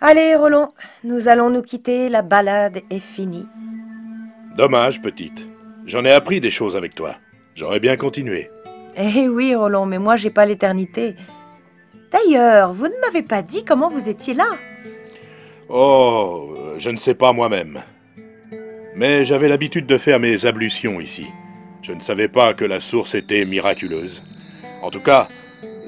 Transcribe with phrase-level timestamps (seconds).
[0.00, 0.68] Allez, Roland,
[1.04, 3.46] nous allons nous quitter, la balade est finie.
[4.54, 5.46] Dommage, petite.
[5.86, 7.14] J'en ai appris des choses avec toi.
[7.54, 8.50] J'aurais bien continué.
[8.96, 11.16] Eh oui, Roland, mais moi j'ai pas l'éternité.
[12.12, 14.50] D'ailleurs, vous ne m'avez pas dit comment vous étiez là.
[15.70, 17.82] Oh, je ne sais pas moi-même.
[18.94, 21.26] Mais j'avais l'habitude de faire mes ablutions ici.
[21.80, 24.22] Je ne savais pas que la source était miraculeuse.
[24.82, 25.26] En tout cas,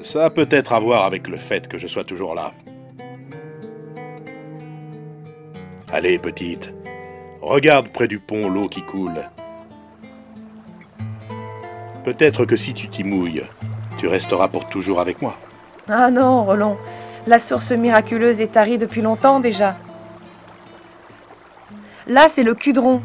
[0.03, 2.53] ça a peut-être à voir avec le fait que je sois toujours là.
[5.91, 6.71] Allez, petite,
[7.41, 9.27] regarde près du pont l'eau qui coule.
[12.03, 13.43] Peut-être que si tu t'y mouilles,
[13.97, 15.35] tu resteras pour toujours avec moi.
[15.87, 16.77] Ah non, Roland,
[17.25, 19.77] la source miraculeuse est tarie depuis longtemps déjà.
[22.05, 23.01] Là, c'est le Cudron.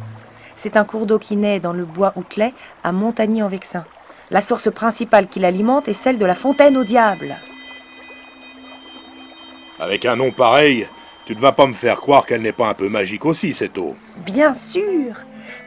[0.55, 3.85] C'est un cours d'eau qui naît dans le bois Outlet à Montagny-en-Vexin.
[4.31, 7.37] La source principale qui l'alimente est celle de la fontaine au diable.
[9.81, 10.87] Avec un nom pareil,
[11.25, 13.79] tu ne vas pas me faire croire qu'elle n'est pas un peu magique aussi, cette
[13.79, 13.97] eau.
[14.27, 15.15] Bien sûr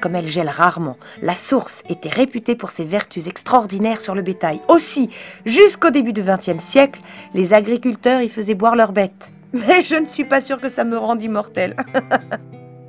[0.01, 4.61] Comme elle gèle rarement, la source était réputée pour ses vertus extraordinaires sur le bétail.
[4.67, 5.09] Aussi,
[5.45, 7.01] jusqu'au début du XXe siècle,
[7.33, 9.31] les agriculteurs y faisaient boire leurs bêtes.
[9.53, 11.75] Mais je ne suis pas sûre que ça me rende immortel.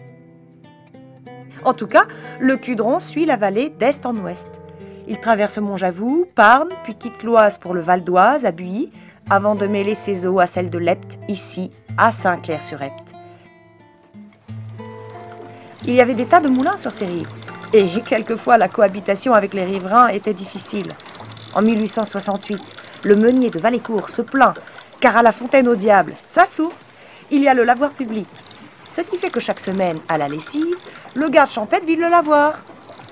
[1.64, 2.05] en tout cas,
[2.41, 4.48] le Cudron suit la vallée d'est en ouest.
[5.06, 8.92] Il traverse Montjavoux, Parme, puis quitte l'Oise pour le Val d'Oise, à Builly,
[9.30, 13.14] avant de mêler ses eaux à celles de l'Epte, ici, à Saint-Clair-sur-Epte.
[15.84, 17.28] Il y avait des tas de moulins sur ces rives,
[17.72, 20.92] et quelquefois la cohabitation avec les riverains était difficile.
[21.54, 24.54] En 1868, le meunier de Valécourt se plaint
[25.00, 26.92] car à la fontaine au diable, sa source,
[27.30, 28.28] il y a le lavoir public.
[28.84, 30.76] Ce qui fait que chaque semaine, à la lessive,
[31.14, 32.54] le garde champêtre vide le lavoir.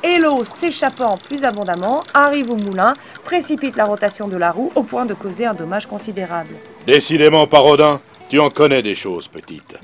[0.07, 4.83] Et l'eau, s'échappant plus abondamment, arrive au moulin, précipite la rotation de la roue au
[4.83, 6.55] point de causer un dommage considérable.
[6.87, 9.77] Décidément, Parodin, tu en connais des choses, petite.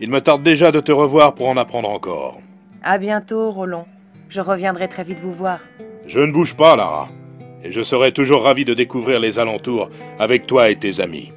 [0.00, 2.38] Il me tarde déjà de te revoir pour en apprendre encore.
[2.82, 3.86] À bientôt, Roland.
[4.28, 5.60] Je reviendrai très vite vous voir.
[6.06, 7.08] Je ne bouge pas, Lara.
[7.62, 9.88] Et je serai toujours ravi de découvrir les alentours
[10.18, 11.32] avec toi et tes amis.